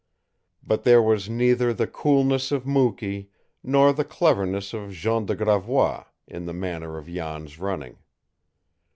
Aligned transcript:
But 0.63 0.81
there 0.83 0.99
was 0.99 1.29
neither 1.29 1.75
the 1.75 1.85
coolness 1.85 2.51
of 2.51 2.65
Mukee 2.65 3.29
nor 3.61 3.93
the 3.93 4.03
cleverness 4.03 4.73
of 4.73 4.89
Jean 4.91 5.27
de 5.27 5.35
Gravois 5.35 6.05
in 6.25 6.47
the 6.47 6.55
manner 6.55 6.97
of 6.97 7.05
Jan's 7.07 7.59
running. 7.59 7.99